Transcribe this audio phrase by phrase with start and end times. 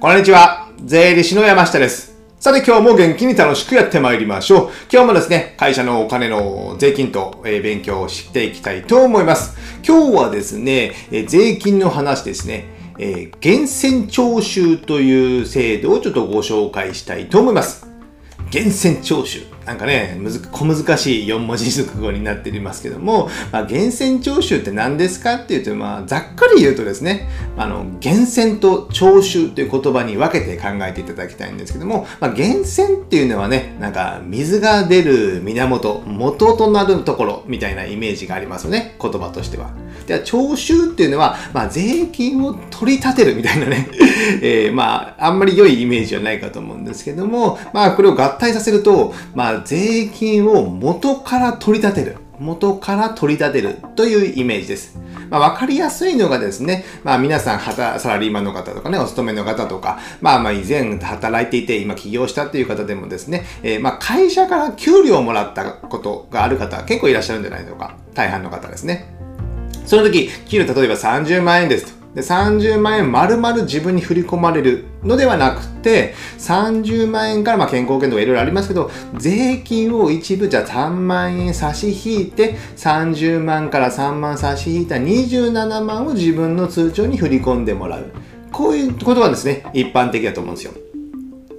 [0.00, 0.70] こんにちは。
[0.82, 2.18] 税理士の山下です。
[2.38, 4.70] さて今日も元気に楽しくやってまいりましょう。
[4.90, 9.58] 今日もですね、会社のお金の税金と、え勉強をしていきたいと思います。
[9.86, 12.64] 今日はですね、え税金の話ですね、
[12.98, 17.86] えー源泉徴収という制度をちょっとご紹介したいと思います。
[18.50, 19.42] 源泉徴収。
[19.66, 39.70] なんかね、むず小難しい4文字熟語になっていますけども、まあ、源泉徴収って何ですかっていうと、まあ、ざっくり言うとですね、あの、源泉と徴収という言葉に分けて考えていただきたいんですけども、まあ、源泉っていうのはね、なんか水が出る源、元となるところみたいなイメージがありますよね、言葉としては。
[40.06, 43.88] では、徴収っていうのは、まあ、税金を取り立てるみたいなね、
[44.42, 52.16] えーまあ、あんまり良いイメージはないかと思うんですけども、まあ、これを合体させると、まあ、税金を元から取り立てる。
[52.40, 54.98] 元から取り立てるというイメージです。
[55.28, 67.96] まあ、わかりやすいのがですね、まあ、皆さん、働サラリーマンの方とかね、お勤めの方とか、まあ、まあ、以前働いていて、今起業したっていう方でもですね、えーまあ、会社から給料をもらったことがある方、結構いらっしゃるんじゃないでしょうか。
[68.14, 69.14] 大半の方ですね。
[69.84, 71.99] その時、給料例えば30万円ですと。
[72.14, 88.06] で、30万円丸々自分に振り込まれるのではなくて、30万円からまあ健康保険とかいろいろありますけど、税金を一部じゃあ3万円差し引いて、30万から3万差し引いた27万を自分の通帳に振り込んでもらう。
[88.50, 90.72] こういうことがですね、一般的だと思うんですよ。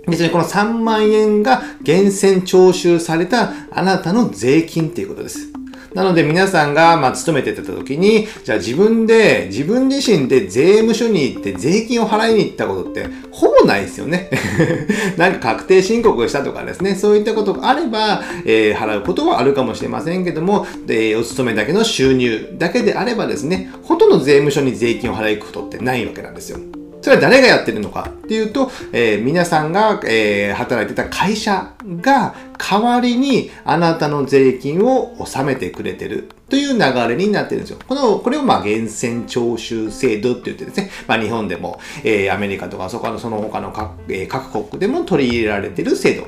[0.08, 5.51] ですね、この3万円が源泉徴収されたあなたの税金っていうことです。
[5.94, 14.30] なので皆さんが、まあ、勤めてた時に、じゃあ自分で、自分自身で税務署に行って税金を払いに行ったことって、ほぼないですよね。
[15.17, 26.81] なんか確定申告をしたとかですね、そういったことがあれば、えー払うことはあるかもしれませんけども、で、お勤めだけの収入だけであればですね、ほとんど税務署に税金を払いくことってないわけなんですよ。
[27.02, 37.80] それは誰がやってるのかっていうと、えー皆さんが、えー働いてた会社が代わりにあなたの税金を納めてくれてるという流れになってるんですよ。
[37.88, 46.28] この、これをまあ源泉徴収制度って言ってですね、まあ日本でも、えーアメリカとかそこのその他の各,、えー各国でも取り入れられてる制度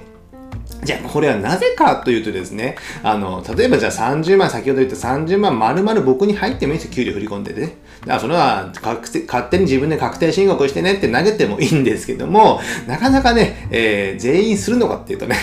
[0.83, 7.77] じゃあ、これはなぜかというとですね、あの、例えばじゃあ30万、先ほど言った30万丸々僕に入ってもいいんですよ、給料振り込んでね。
[8.01, 15.35] だからそれは勝手に自分で確定申告してねって投げてもいいんですけども、なかなかね、えー全員するのかっていうとね、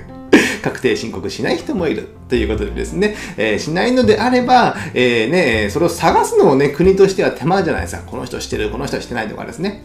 [0.62, 8.02] 確定申告しない人もいるということでですね、えーしないのであれば、えーね、それを探すのもね、国としては手間じゃないですか。
[8.06, 9.82] この人してる、この人してないとかですね。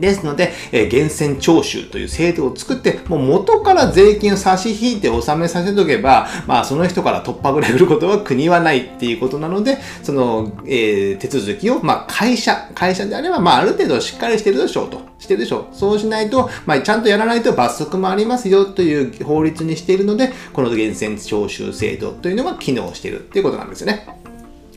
[0.00, 15.00] ですので、えー源泉徴収という制度を作って、もう元から税金を差し引いて納めさせとけば、まあその人から突破ぐらい売ることは国はないっていうことなので、その、えー手続きを、まあ会社、会社であれば、まあある程度しっかりしてるでしょうと。
[15.18, 15.76] してるでしょう。
[15.76, 24.06] そうしないと、まあちゃんとやらないと罰則もありますよという法律にしているので、この源泉徴収制度というのが機能しているっていうことなんですよね。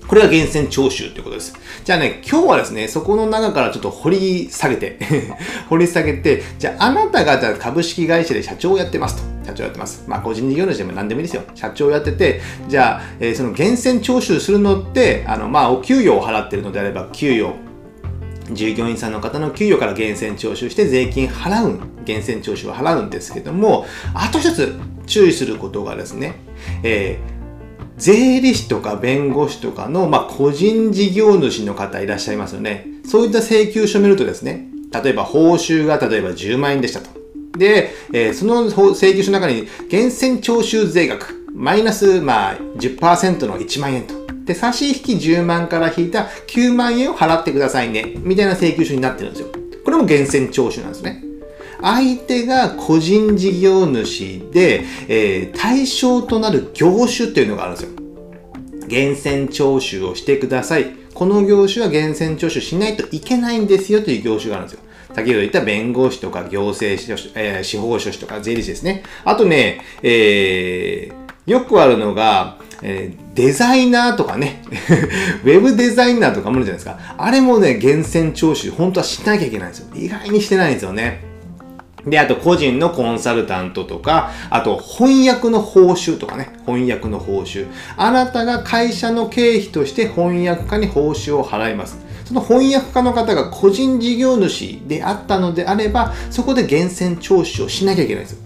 [0.07, 1.53] これが源泉徴収ということです。
[1.83, 4.99] じゃあね、今日はですね、そこの中からちょっと掘り下げて、
[5.69, 9.35] 掘り下げて、じゃああなたがじゃあ株式会社で社長をやってますと。
[9.45, 10.03] 社長やってます。
[10.07, 11.43] まあ個人事業主でも何でもいいですよ。
[11.55, 17.53] 社長やってて、じゃあ、えーその源泉徴収するのって、あの、まあお給与を払ってるのであれば、給与、
[18.51, 24.75] 従業員さんの方の給与から源泉徴収して税金払う、源泉徴収を払うんですけども、あと一つ
[25.07, 26.35] 注意することがですね、
[26.83, 27.34] えー
[27.97, 32.87] 税理士とか弁護士とかの、まあ、個人事業主の方いらっしゃいますよね。
[33.05, 37.09] そういった請求書を見るとですね、例えば報酬が例えば10万円でしたと。
[37.57, 44.13] で、えーその請求書の中に源泉徴収税額、マイナス、まあ、10%の1万円と。
[44.45, 48.13] で、差し引き10万から引いた9万円を払ってくださいね。
[48.17, 49.47] みたいな請求書になってるんですよ。
[49.83, 51.24] これも源泉徴収なんですね。
[51.85, 57.89] 相手が個人事業主で、えー対象となる業種っていうのがあるんですよ。
[58.87, 60.87] 源泉徴収をしてください。
[61.13, 64.83] この業種は源泉徴収しないといけないんですよという業種があるんですよ。
[65.13, 69.03] 先ほど言った弁護士とか行政書士、えー司法書士とか税理士ですね。
[69.23, 74.63] あとね、えーよくあるのが、えーデザイナーとかね、
[75.45, 77.15] ウェブデザイナーとかもあるじゃないですか。
[77.17, 79.87] あれもね、源泉徴収、本当はしなきゃいけないんですよ。
[79.95, 81.34] 意外にしてないんですよね。
[82.05, 87.67] で、あと個人のコンサルタントとか、あと翻訳の報酬とかね、翻訳の報酬。
[87.97, 91.97] あなたが会社の経費として翻訳家に報酬を払います。
[92.25, 98.39] その翻訳家の方が個人事業主であったのであれば、そこで源泉徴収をしなきゃいけないんですよ。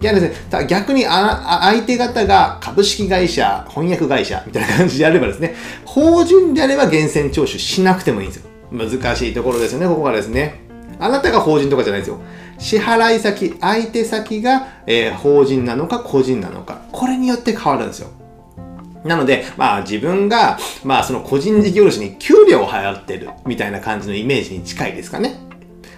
[0.00, 5.54] いやですね、逆にあ相手方が株式会社、翻訳会社みたいな感じであればですね、
[5.84, 8.50] 法人であれば源泉徴収しなくてもいいんですよ。
[8.72, 10.60] 難しいところですよね、ここがですね。
[10.98, 12.18] あなたが法人とかじゃないですよ。
[12.62, 16.82] 支払い先、相手先が、えー、法人なのか個人なのか。
[16.92, 18.08] これによって変わるんですよ。
[19.04, 25.34] なので、まあ自分が、まあその個人事業主に給料を払ってるみたいな感じのイメージに近いですかね。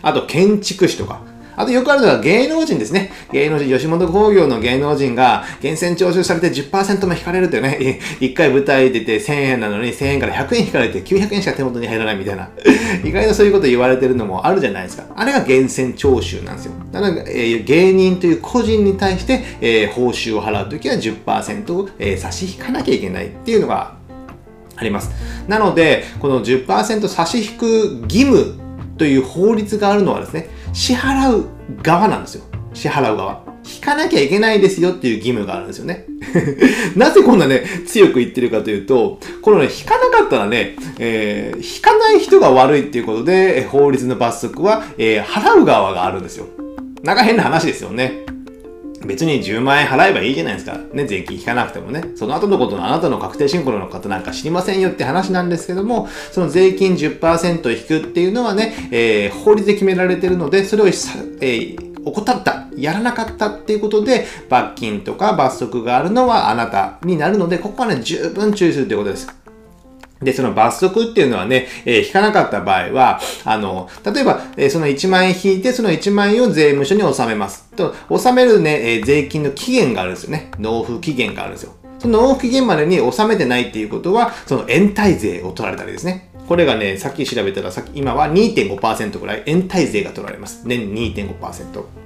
[0.01, 1.21] あと建築士とか、
[1.57, 3.11] あとよくあるのは芸能人ですね。
[3.33, 12.49] 芸能人、吉本興業の芸能人が源泉徴収されて10%も引かれるというね、 1回舞台出て1000円なのに1000円から100円引かれて900円しか手元に入らないみたいな。
[13.05, 15.05] 意外とそういうこと言われてるのもあるじゃないですか。
[15.15, 16.73] あれが源泉徴収なんですよ。
[16.93, 23.95] だから、えー、芸人という個人に対して、えー、報酬を払うときは10%、えー、差し引かなきゃいけないっていうのが
[24.77, 25.11] あります。
[25.49, 28.55] なので、この10%差し引く義務
[28.97, 31.47] という法律があるのはですね、支払う
[31.83, 32.45] 側なんですよ。
[32.75, 33.43] 支払う側。
[33.65, 36.05] 引かなきゃいけないですよっていう義務があるんですよね。
[36.97, 46.47] なぜこんなね、強く言ってるかというと、このね、引かなかったらね、えー、引かない人が悪いっていうことで、法律の罰則は、えー、払う側があるんですよ。
[47.03, 48.25] なんか変な話ですよね。
[49.07, 50.79] 別に10万円払えばいいじゃないですか。
[50.93, 52.05] ね、税金引かなくてもね。
[52.17, 69.44] その後のことのあなたの確定申告の方なんか知りませんよって話なんですけども、その税金10%引くっていうのはね、えー、法律で決められてるので、それを、えー、怠った、やらなかったっていうことで、罰金とか罰則があるのはあなたになるので、ここはね、十分注意するということです。
[70.23, 77.69] で、その罰則っていうのはね、えー、引かなかった場合は、あの、例えば、えー、その1万円引いて、その1万円を税務署に納めます。
[77.77, 80.51] と、納めるね、えー、税金の期限があるんですよね。
[80.59, 81.73] 納付期限があるんですよ。
[81.99, 86.31] その納付期限までに納めてないっていうことは、その延滞税を取られたりですね。
[86.49, 90.63] これがね、さっき調べたら、さっき今は2.5%ぐらい延滞税が取られます。
[90.67, 92.04] 年2.5%。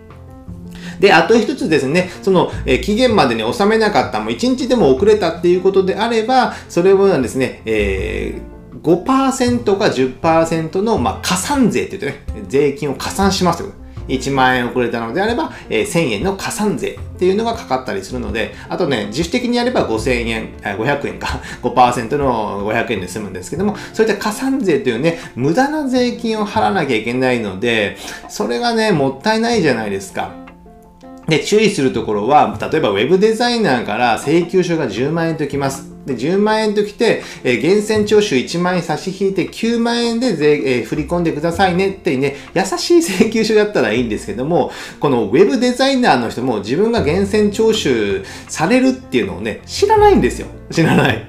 [1.00, 13.71] で、あと一つですね、その、え、期限までに収めなかった、もう1日でも遅れたっていうことであれば、それはですね、えー、5%か10%の、まあ、加算税って言ってね、税金を加算しますよ。
[14.09, 27.97] 1万円遅れたのであれば、えー、1000円の加算税っていうのがかかったりするので、あとね、自主的にやれば5000円、500円か、 5%の500円で済むんですけども、そういった加算税というね、無駄な税金を払わなきゃいけないので、
[28.29, 30.48] それがね、もったいないじゃないですか。
[31.29, 35.95] で、注意するところは、例えば Web デザイナーから請求書が10万円ときます。
[36.07, 50.49] で、10万円ときて、えー、源泉徴収1万円差し引いて9万円で税、えー、振り込んでくださいねってね、優しい請求書だったらいいんですけども、この Web デザイナーの人も自分が源泉徴収されるっていうのをね、知らないんですよ。
[50.71, 51.29] 知らない。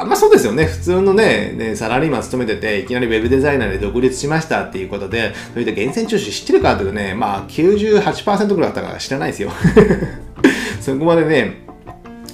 [0.00, 0.66] あまあそうですよね。
[0.66, 9.50] 普通のね、ねサラリーマン勤めてて、いきなりウェブデザイナーで独立しましたっていうことで、そういった源泉徴収知ってるかというとね、まあ98%ぐらいだったから知らないですよ。
[10.80, 11.62] そこまでね、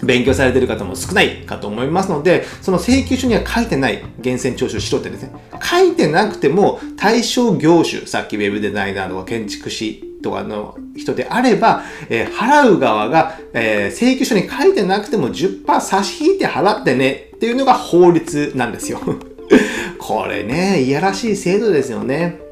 [0.02, 5.32] 勉強されてる方も少ないかと思いますので、その請求書には書いてない源泉徴収しろってですね、
[5.62, 18.99] 書いてなくても対象業種、さっきウェブデザイナーとか建築士とかの人であれば、えー、払う側が、えー、請求書に書いてなくても10%差し引いて払ってねっていうのが法律なんですよ
[20.00, 22.47] これね、いやらしい制度ですよね。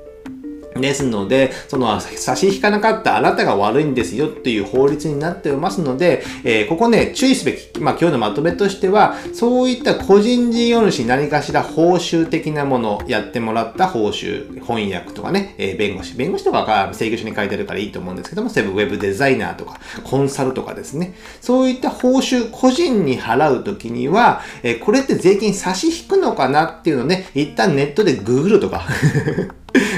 [0.80, 28.86] ですので、その差し引かなかったあなたが悪いんですよっていう法律になっていますので、えー、ここね、注意すべき、まあ今日のまとめとしては、そういった個人事業主何かしら報酬的なもの、やってもらった報酬、翻訳とかね、えー、弁護士、弁護士とかが請求書に書いてあるからいいと思うんですけども、セブンウェブデザイナーとか、コンサルとかですね、そういった報酬、個人に払うときには、えー、これって税金差し引くのかなっていうのね、一旦ネットでググるとか。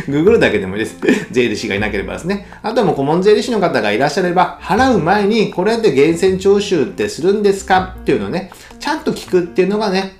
[0.09, 0.97] ググるだけでもいいです。
[1.31, 2.47] 税理士がいなければですね。
[2.63, 10.17] あとはもう顧問税理士の方がいらっしゃれば、払う前にこれで源泉徴収ってするんですかっていうのをね、ちゃんと聞くっていうのがね、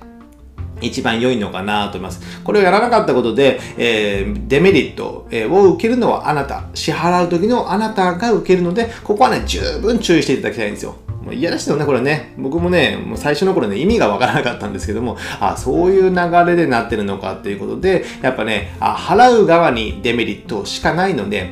[0.81, 2.21] 一番良いのかなと思います。
[2.43, 6.63] これをやらなかったことで、えー、デメリット、を受けるのはあなた。
[6.73, 10.95] 支払う時のあなたが受けるので、ここはね、十分注意していただきたいんですよ。
[11.31, 12.33] いやらしいよね、これね。
[12.37, 21.51] 僕もね、もう最初の頃ね、意味がわからなかったんですけども、あ、そういう流れでなってるのかっていうことで、やっぱね、あ払う側にデメリットしかないので、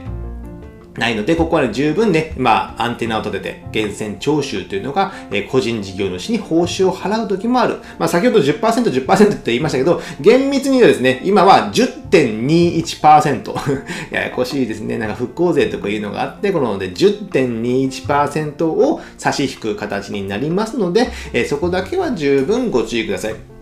[0.97, 7.77] ないので、ここは、ね、十分ね、まあ、アンテナを立てて、源泉徴収というのが、えー、個人事業主に報酬を払う時もある。
[7.99, 13.53] まあ、先ほど10%、10%って言いましたけど、厳密にはですね、今は10.21%。
[14.11, 14.97] ややこしいですね。
[14.97, 23.56] なんか復興税とかいうのがあって、こので10.21%を差し引く形になりますので、えー、そこだけは十分ご注意ください。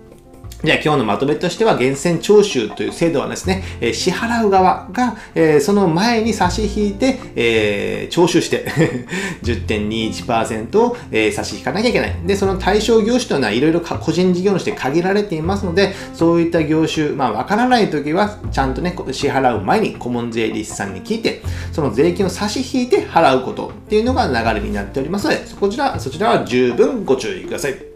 [0.66, 8.66] じゃあ今日のまとめとしては、源泉徴収という制度はですね、えー、支払う側が、えー、その前に差し引いて、えー、徴収して
[9.44, 12.16] 10.21%を、えー、差し引かなきゃいけない。
[12.26, 21.44] で、その対象業種というのはいろいろ個人事業主で限られていますので、そういった業種、まあわからないときは、ちゃんとね、支払う前に顧問税理士さんに聞いて、
[21.74, 27.95] その税金を差し引いて払うことっていうのが流れになっておりますので、こちら、そちらは十分ご注意ください。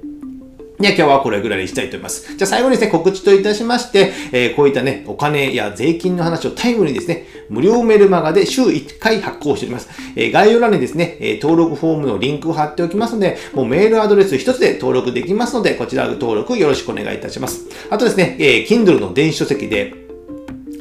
[0.81, 2.38] いや、今日はこれぐらいにしたいと思います。
[2.38, 9.89] じゃあ最後にですね、告知といたしまして、えー、こういったね、お金や税金の話をタイムにですね、無料メルマガで週1回発行しております。
[10.15, 17.65] えー、概要欄にですね、え、登録フォームのリンクを貼っておきますので、もうメールアドレス1つで登録できますので、こちら登録よろしくお願いいたします。
[17.89, 20.09] あとですね、え、Kindle の電子書籍で、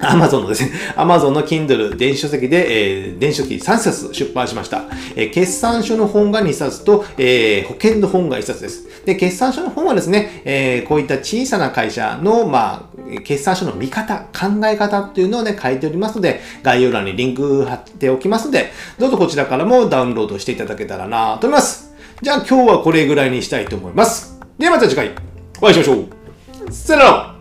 [0.00, 4.84] アマゾンのですね、アマゾンの Kindle 電子書籍で、えー、電子書籍3冊出版しました。
[5.16, 9.04] えー、決算書の本が2冊と、えー、保険の本が1冊です。
[9.04, 21.94] で、決算書の本はですね、えー、こういった小さな会社の、まあ、決算書の見方、考え方っていうのをね、書いておりますので、概要欄にリンク貼っておきますので、どうぞこちらからもダウンロードしていただけたらなと思います。
[22.20, 24.38] じゃあ今日はこれぐらいにしたいと思います。
[24.58, 25.12] ではまた次回
[25.60, 26.72] お会いしましょう。
[26.72, 27.38] さよなら